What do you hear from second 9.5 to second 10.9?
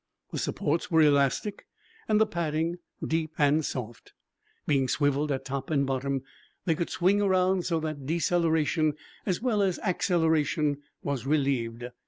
as acceleration